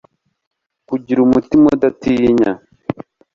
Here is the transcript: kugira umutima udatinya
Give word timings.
kugira 0.87 1.19
umutima 1.27 1.65
udatinya 1.75 2.51